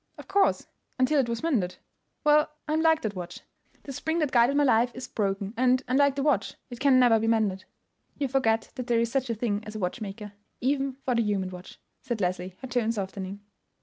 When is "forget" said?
8.27-8.71